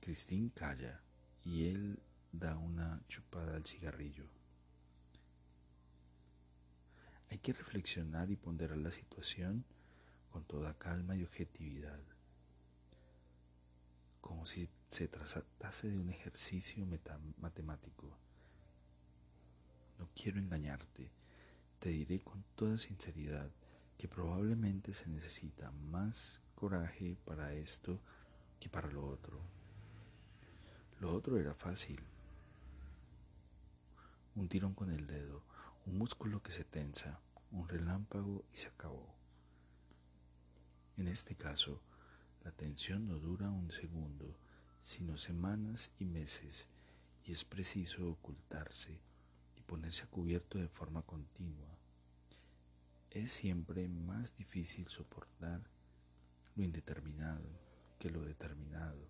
Cristín 0.00 0.48
calla 0.48 1.00
y 1.44 1.66
él 1.68 1.98
da 2.32 2.56
una 2.56 3.02
chupada 3.08 3.56
al 3.56 3.66
cigarrillo. 3.66 4.41
Que 7.42 7.52
reflexionar 7.52 8.30
y 8.30 8.36
ponderar 8.36 8.78
la 8.78 8.92
situación 8.92 9.64
con 10.30 10.44
toda 10.44 10.78
calma 10.78 11.16
y 11.16 11.24
objetividad, 11.24 12.00
como 14.20 14.46
si 14.46 14.70
se 14.88 15.08
tratase 15.08 15.90
de 15.90 15.98
un 15.98 16.08
ejercicio 16.08 16.86
matemático. 17.38 18.16
No 19.98 20.08
quiero 20.14 20.38
engañarte, 20.38 21.10
te 21.78 21.90
diré 21.90 22.20
con 22.20 22.44
toda 22.54 22.78
sinceridad 22.78 23.50
que 23.98 24.08
probablemente 24.08 24.94
se 24.94 25.08
necesita 25.08 25.70
más 25.72 26.40
coraje 26.54 27.16
para 27.24 27.52
esto 27.54 28.00
que 28.60 28.68
para 28.68 28.88
lo 28.88 29.06
otro. 29.06 29.40
Lo 31.00 31.12
otro 31.12 31.38
era 31.38 31.54
fácil. 31.54 32.00
Un 34.36 34.48
tirón 34.48 34.74
con 34.74 34.90
el 34.90 35.06
dedo, 35.06 35.42
un 35.84 35.98
músculo 35.98 36.42
que 36.42 36.52
se 36.52 36.64
tensa, 36.64 37.20
un 37.52 37.68
relámpago 37.68 38.44
y 38.52 38.56
se 38.56 38.68
acabó. 38.68 39.14
En 40.96 41.08
este 41.08 41.36
caso, 41.36 41.80
la 42.42 42.50
tensión 42.50 43.06
no 43.06 43.18
dura 43.18 43.50
un 43.50 43.70
segundo, 43.70 44.36
sino 44.80 45.16
semanas 45.16 45.90
y 45.98 46.04
meses, 46.04 46.66
y 47.24 47.32
es 47.32 47.44
preciso 47.44 48.10
ocultarse 48.10 49.00
y 49.56 49.60
ponerse 49.62 50.04
a 50.04 50.08
cubierto 50.08 50.58
de 50.58 50.68
forma 50.68 51.02
continua. 51.02 51.78
Es 53.10 53.32
siempre 53.32 53.88
más 53.88 54.36
difícil 54.36 54.88
soportar 54.88 55.62
lo 56.56 56.64
indeterminado 56.64 57.48
que 57.98 58.10
lo 58.10 58.22
determinado. 58.22 59.06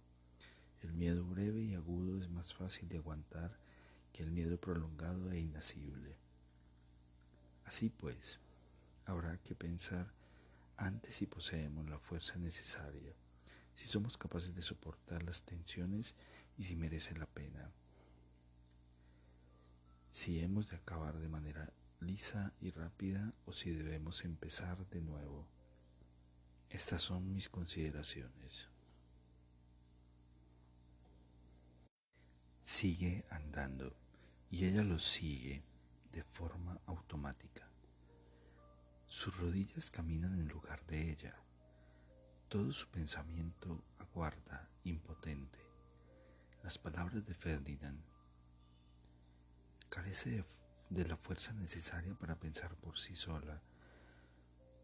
El 0.83 0.93
miedo 0.93 1.25
breve 1.25 1.63
y 1.63 1.75
agudo 1.75 2.21
es 2.21 2.29
más 2.29 2.53
fácil 2.53 2.89
de 2.89 2.99
aguantar 2.99 3.57
que 4.13 4.23
el 4.23 4.31
miedo 4.31 4.61
prolongado 4.61 5.31
e 5.31 5.41
inacible. 5.41 6.22
Así 7.73 7.89
pues, 7.89 8.39
habrá 9.07 9.39
que 9.39 9.55
pensar 9.55 10.13
antes 10.77 11.15
si 11.15 11.27
poseemos 11.27 11.89
la 11.89 11.99
fuerza 11.99 12.37
necesaria, 12.37 13.15
si 13.75 13.87
somos 13.87 14.19
capaces 14.19 14.55
de 14.55 14.61
soportar 14.61 15.23
las 15.23 15.41
tensiones 15.45 16.15
y 16.59 16.65
si 16.65 16.77
merece 16.77 17.17
la 17.17 17.25
pena. 17.25 17.73
Si 20.11 20.39
hemos 20.41 20.69
de 20.69 20.77
acabar 20.77 21.19
de 21.19 21.29
manera 21.29 21.73
lisa 22.01 22.53
y 22.61 22.69
rápida 22.73 23.33
o 23.47 23.55
si 23.55 23.71
debemos 23.71 24.23
empezar 24.27 24.87
de 24.91 25.01
nuevo. 25.01 25.49
Estas 26.69 27.01
son 27.01 27.33
mis 27.33 27.49
consideraciones. 27.49 28.69
Sigue 32.63 33.25
andando 33.31 33.97
y 34.51 34.67
ella 34.67 34.83
lo 34.83 34.99
sigue 34.99 35.72
de 36.13 36.23
forma 36.23 36.79
automática. 36.87 37.69
Sus 39.07 39.37
rodillas 39.37 39.91
caminan 39.91 40.39
en 40.39 40.49
lugar 40.49 40.85
de 40.87 41.11
ella. 41.11 41.35
Todo 42.49 42.71
su 42.71 42.89
pensamiento 42.89 43.83
aguarda, 43.99 44.69
impotente. 44.85 45.59
Las 46.63 46.79
palabras 46.79 47.25
de 47.27 47.35
Ferdinand. 47.35 48.03
Carece 49.89 50.31
de, 50.31 50.45
de 50.91 51.07
la 51.07 51.17
fuerza 51.17 51.53
necesaria 51.55 52.15
para 52.15 52.39
pensar 52.39 52.75
por 52.77 52.99
sí 52.99 53.15
sola. 53.15 53.63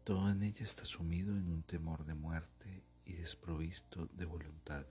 Todo 0.03 0.29
en 0.31 0.43
ella 0.43 0.63
está 0.63 0.85
sumido 0.85 1.31
en 1.31 1.47
un 1.49 1.63
temor 1.63 2.05
de 2.05 2.15
muerte 2.15 2.83
y 3.05 3.13
desprovisto 3.13 4.07
de 4.07 4.25
voluntad. 4.25 4.85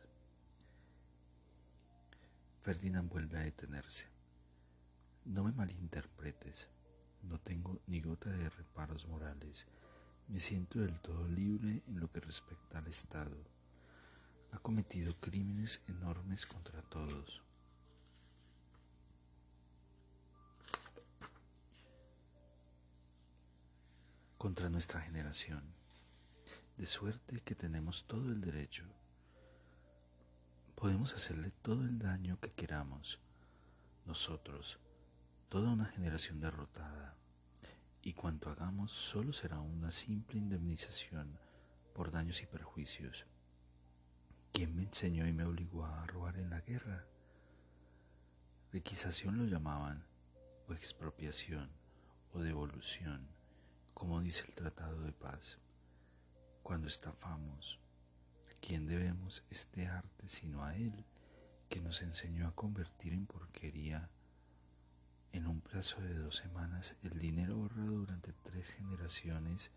Ferdinand 2.61 3.09
vuelve 3.09 3.39
a 3.39 3.43
detenerse. 3.43 4.18
No 5.29 5.45
me 5.45 5.53
malinterpretes. 5.53 6.71
No 7.25 7.39
tengo 7.39 7.83
ni 7.87 8.01
gota 8.01 8.31
de 8.31 8.49
reparos 8.49 9.07
morales. 9.07 9.67
Me 10.27 10.41
siento 10.41 10.79
del 10.79 10.99
todo 11.01 11.29
libre 11.29 11.83
en 11.87 12.01
lo 12.01 12.11
que 12.11 12.21
respecta 12.21 12.79
al 12.79 12.87
Estado. 12.87 13.37
Ha 14.53 14.59
cometido 14.59 15.21
crímenes 15.21 15.83
enormes 15.87 16.47
contra 16.47 16.81
todos. 16.81 17.43
Contra 24.39 24.71
nuestra 24.71 25.03
generación. 25.03 25.75
De 26.79 26.87
suerte 26.87 27.43
que 27.43 27.55
tenemos 27.55 28.07
todo 28.07 28.33
el 28.33 28.41
derecho. 28.41 28.87
Podemos 30.75 31.13
hacerle 31.13 31.51
todo 31.51 31.85
el 31.85 31.99
daño 31.99 32.41
que 32.41 32.49
queramos. 32.49 33.21
Nosotros, 34.07 34.79
toda 35.49 35.71
una 35.71 35.87
generación 35.87 36.41
derrotada, 36.41 37.17
y 38.03 38.13
cuanto 38.13 38.51
hagamos 38.51 38.93
solo 38.93 39.33
será 39.33 39.61
una 39.61 39.91
simple 39.91 40.39
indemnización 40.39 41.39
por 41.95 42.11
daños 42.11 42.43
y 42.43 42.47
perjuicios. 42.47 43.25
¿Quién 44.53 44.77
me 44.77 44.83
enseñó 44.83 45.27
y 45.27 45.33
me 45.33 45.45
obligó 45.45 45.87
a 45.87 46.07
robar 46.07 46.37
en 46.37 46.51
la 46.51 46.61
guerra? 46.61 47.07
Requisación 48.73 49.39
lo 49.39 49.45
llamaban, 49.45 50.05
o 50.69 50.75
expropiación, 50.75 51.71
o 52.33 52.41
devolución, 52.41 53.27
como 53.95 54.21
dice 54.21 54.45
el 54.47 54.53
Tratado 54.53 55.01
de 55.01 55.13
Paz. 55.13 55.59
Cuando 56.63 56.89
estafamos, 56.89 57.81
¿a 58.51 58.61
quién 58.61 58.87
debemos 58.87 59.43
este 59.49 59.87
arte 59.87 60.29
sino 60.29 60.63
a 60.63 60.77
Él, 60.77 61.07
que 61.71 61.81
nos 61.81 62.03
enseñó 62.03 62.47
a 62.47 62.55
convertir 62.55 63.15
en 63.15 63.27
porquería 63.27 64.11
en 65.33 65.47
un 65.47 65.61
plazo 65.61 66.01
de 66.01 66.15
dos 66.15 66.37
semanas, 66.37 66.97
el 67.03 67.19
dinero 67.19 67.55
ahorrado 67.55 67.93
durante 67.93 68.33
tres 68.33 68.73
generaciones 68.73 69.71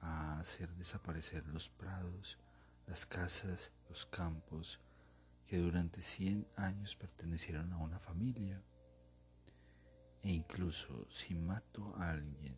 a 0.00 0.38
hacer 0.38 0.70
desaparecer 0.74 1.46
los 1.48 1.68
prados, 1.68 2.38
las 2.86 3.06
casas, 3.06 3.72
los 3.88 4.06
campos, 4.06 4.80
que 5.44 5.58
durante 5.58 6.00
cien 6.00 6.46
años 6.56 6.94
pertenecieron 6.96 7.72
a 7.72 7.78
una 7.78 7.98
familia. 7.98 8.62
E 10.22 10.30
incluso 10.30 11.06
si 11.10 11.34
mato 11.34 11.94
a 11.96 12.10
alguien, 12.10 12.56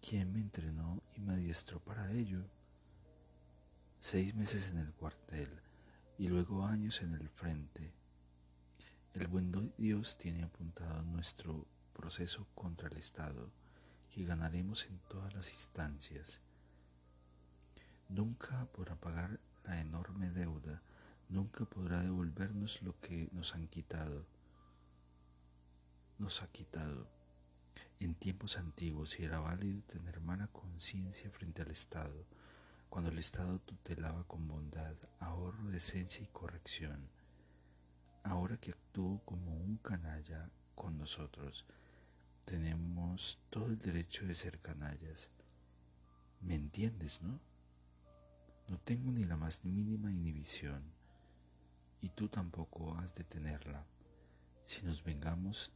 ¿quién 0.00 0.32
me 0.32 0.40
entrenó 0.40 1.02
y 1.14 1.20
me 1.20 1.34
adiestró 1.34 1.80
para 1.80 2.10
ello? 2.12 2.44
Seis 3.98 4.34
meses 4.34 4.70
en 4.70 4.78
el 4.78 4.92
cuartel 4.92 5.48
y 6.18 6.28
luego 6.28 6.64
años 6.64 7.02
en 7.02 7.12
el 7.14 7.28
frente 7.28 7.97
el 9.14 9.26
buen 9.26 9.72
Dios 9.78 10.16
tiene 10.18 10.42
apuntado 10.44 11.02
nuestro 11.02 11.66
proceso 11.92 12.46
contra 12.54 12.88
el 12.88 12.96
Estado, 12.96 13.50
que 14.10 14.24
ganaremos 14.24 14.86
en 14.86 14.98
todas 15.08 15.34
las 15.34 15.52
instancias. 15.52 16.40
nunca 18.08 18.66
podrá 18.72 18.96
pagar 18.96 19.40
la 19.64 19.80
enorme 19.80 20.30
deuda, 20.30 20.82
nunca 21.28 21.64
podrá 21.64 22.02
devolvernos 22.02 22.82
lo 22.82 22.98
que 23.00 23.28
nos 23.32 23.54
han 23.54 23.68
quitado. 23.68 24.26
Nos 26.18 26.42
ha 26.42 26.48
quitado. 26.48 27.06
En 28.00 28.14
tiempos 28.14 28.56
antiguos 28.56 29.18
era 29.18 29.40
válido 29.40 29.82
tener 29.82 30.20
mala 30.20 30.46
conciencia 30.48 31.30
frente 31.30 31.62
al 31.62 31.70
Estado, 31.70 32.24
cuando 32.88 33.10
el 33.10 33.18
Estado 33.18 33.58
tutelaba 33.60 34.24
con 34.24 34.48
bondad, 34.48 34.96
ahorro, 35.18 35.64
decencia 35.70 36.22
y 36.22 36.28
corrección. 36.28 37.17
Ahora 38.28 38.58
que 38.58 38.72
actúo 38.72 39.22
como 39.24 39.56
un 39.56 39.78
canalla 39.78 40.50
con 40.74 40.98
nosotros, 40.98 41.64
tenemos 42.44 43.38
todo 43.48 43.66
el 43.68 43.78
derecho 43.78 44.26
de 44.26 44.34
ser 44.34 44.60
canallas. 44.60 45.30
¿Me 46.42 46.54
entiendes, 46.54 47.22
no? 47.22 47.40
No 48.68 48.78
tengo 48.80 49.10
ni 49.10 49.24
la 49.24 49.38
más 49.38 49.64
mínima 49.64 50.12
inhibición, 50.12 50.82
y 52.02 52.10
tú 52.10 52.28
tampoco 52.28 52.94
has 52.96 53.14
de 53.14 53.24
tenerla. 53.24 53.86
Si 54.66 54.84
nos 54.84 55.02
vengamos 55.02 55.72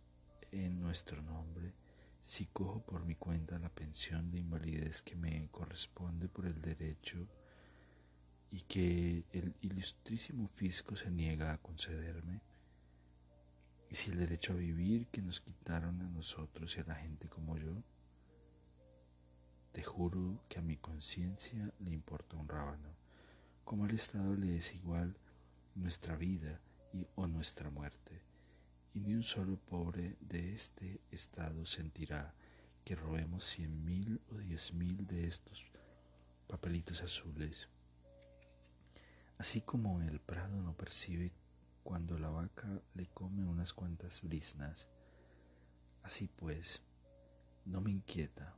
en 0.51 0.79
nuestro 0.79 1.23
nombre, 1.23 1.73
si 2.21 2.45
cojo 2.49 2.85
por 2.85 3.07
mi 3.07 3.15
cuenta 3.15 3.59
la 3.59 3.71
pensión 3.71 4.31
de 4.31 4.41
invalidez 4.41 5.01
que 5.01 5.17
me 5.17 5.49
corresponde 5.51 6.29
por 6.29 6.45
el 6.45 6.61
derecho 6.61 7.27
y 8.53 8.61
que 8.61 9.25
el 9.33 9.57
ilustrísimo 9.63 10.47
fisco 10.47 10.95
se 10.95 11.11
niega 11.11 11.53
a 11.53 11.59
concederme, 11.59 12.43
y 13.89 13.95
si 13.95 14.11
el 14.11 14.19
derecho 14.19 14.53
a 14.53 14.57
vivir 14.57 15.07
que 15.09 15.23
nos 15.23 15.41
quitaron 15.41 16.03
a 16.03 16.11
nosotros 16.11 16.77
y 16.77 16.81
a 16.81 16.85
la 16.85 16.95
gente 16.95 17.29
como 17.29 17.57
yo, 17.57 17.83
te 19.73 19.83
juro 19.83 20.45
que 20.51 20.59
a 20.59 20.63
mi 20.63 20.77
conciencia 20.77 21.73
le 21.79 21.93
importa 21.93 22.37
un 22.37 22.47
rábano, 22.47 22.95
como 23.65 23.87
al 23.87 23.93
Estado 23.93 24.37
le 24.37 24.59
es 24.59 24.75
igual 24.75 25.17
nuestra 25.75 26.17
vida 26.17 26.61
y, 26.93 27.07
o 27.15 27.27
nuestra 27.27 27.71
muerte, 27.71 28.23
y 28.93 29.01
ni 29.01 29.15
un 29.15 29.23
solo 29.23 29.57
pobre 29.57 30.19
de 30.21 30.53
este 30.53 31.01
Estado 31.11 31.65
sentirá 31.65 32.35
que 32.85 32.97
robemos 32.97 33.45
cien 33.45 33.83
mil 33.83 34.21
o 34.29 34.37
diez 34.37 34.75
mil 34.75 35.07
de 35.07 35.27
estos 35.27 35.65
papelitos 36.49 37.03
azules. 37.03 37.71
Así 39.43 39.61
como 39.61 40.01
el 40.01 40.21
prado 40.21 40.63
no 40.63 40.77
percibe 40.77 41.33
cuando 41.83 42.17
la 42.17 42.31
vaca 42.31 42.81
le 42.95 43.09
come 43.09 43.45
unas 43.45 43.73
cuantas 43.73 44.23
brisnas. 44.23 44.87
Así 46.05 46.29
pues, 46.29 46.81
no 47.65 47.81
me 47.81 47.91
inquieta, 47.91 48.55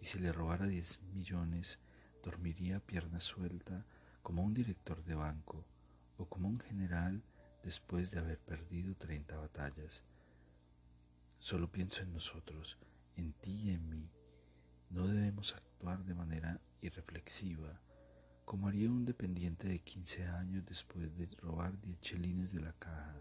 y 0.00 0.06
si 0.06 0.18
le 0.18 0.32
robara 0.32 0.66
diez 0.66 1.00
millones, 1.14 1.78
dormiría 2.20 2.80
pierna 2.80 3.20
suelta 3.20 3.86
como 4.22 4.42
un 4.42 4.52
director 4.52 5.04
de 5.04 5.14
banco 5.14 5.64
o 6.16 6.28
como 6.28 6.48
un 6.48 6.58
general 6.58 7.22
después 7.62 8.10
de 8.10 8.18
haber 8.18 8.40
perdido 8.40 8.96
treinta 8.96 9.36
batallas. 9.36 10.02
Solo 11.38 11.70
pienso 11.70 12.02
en 12.02 12.12
nosotros, 12.12 12.76
en 13.14 13.34
ti 13.34 13.52
y 13.52 13.70
en 13.70 13.88
mí. 13.88 14.10
No 14.90 15.06
debemos 15.06 15.54
actuar 15.54 16.02
de 16.02 16.16
manera 16.16 16.60
irreflexiva, 16.80 17.80
como 18.44 18.68
haría 18.68 18.90
un 18.90 19.04
dependiente 19.04 19.68
de 19.68 19.80
15 19.80 20.26
años 20.26 20.64
después 20.66 21.16
de 21.16 21.26
robar 21.36 21.80
10 21.80 22.00
chelines 22.00 22.52
de 22.52 22.60
la 22.60 22.72
caja 22.72 23.16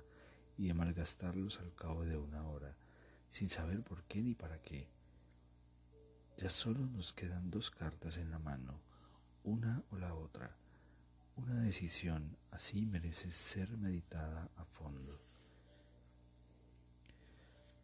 y 0.58 0.68
de 0.68 0.74
malgastarlos 0.74 1.60
al 1.60 1.74
cabo 1.76 2.04
de 2.06 2.18
una 2.18 2.48
hora, 2.48 2.76
sin 3.30 3.50
saber 3.50 3.84
por 3.84 4.04
qué 4.04 4.22
ni 4.22 4.34
para 4.34 4.62
qué. 4.62 4.88
Ya 6.38 6.50
solo 6.50 6.80
nos 6.88 7.14
quedan 7.14 7.52
dos 7.52 7.72
cartas 7.72 8.18
en 8.18 8.32
la 8.32 8.40
mano, 8.40 8.82
una 9.44 9.84
o 9.92 9.98
la 9.98 10.14
otra. 10.16 10.56
Una 11.36 11.62
decisión 11.62 12.38
así 12.52 12.86
merece 12.86 13.32
ser 13.32 13.78
meditada 13.78 14.50
a 14.58 14.66
fondo. 14.66 15.20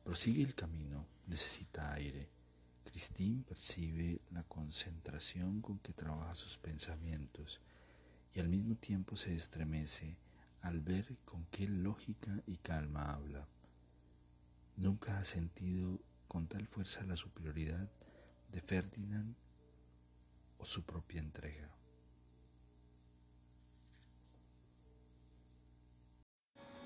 Prosigue 0.04 0.44
el 0.44 0.56
camino, 0.56 1.06
necesita 1.28 1.94
aire 1.94 2.37
Christine 2.88 3.44
percibe 3.44 4.22
la 4.32 4.44
concentración 4.44 5.62
con 5.62 5.78
que 5.80 5.92
trabaja 5.92 6.34
sus 6.36 6.58
pensamientos 6.58 7.60
y 8.34 8.40
al 8.40 8.48
mismo 8.48 8.76
tiempo 8.76 9.18
se 9.18 9.36
estremece 9.36 10.16
al 10.62 10.80
ver 10.80 11.18
con 11.26 11.46
qué 11.48 11.68
lógica 11.68 12.42
y 12.48 12.56
calma 12.56 13.12
habla. 13.12 13.46
Nunca 14.78 15.20
ha 15.20 15.26
sentido 15.26 16.00
con 16.30 16.48
tal 16.48 16.66
fuerza 16.66 17.04
la 17.04 17.18
superioridad 17.18 17.92
de 18.54 18.62
Ferdinand 18.62 19.36
o 20.58 20.64
su 20.64 20.84
propia 20.84 21.20
entrega. 21.20 21.70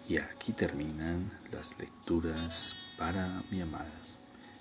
Y 0.09 0.17
aquí 0.17 0.51
terminan 0.51 1.31
las 1.51 1.77
lecturas 1.77 2.73
para 2.97 3.43
mi 3.51 3.61
amada. 3.61 4.20